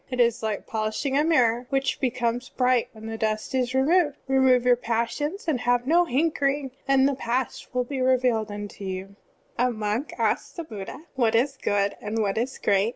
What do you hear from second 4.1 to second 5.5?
Remove yotir pas sions,